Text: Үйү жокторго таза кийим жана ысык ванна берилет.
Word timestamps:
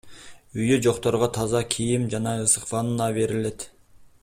Үйү 0.61 0.77
жокторго 0.85 1.27
таза 1.35 1.61
кийим 1.75 2.09
жана 2.15 2.33
ысык 2.47 2.67
ванна 2.73 3.11
берилет. 3.21 3.69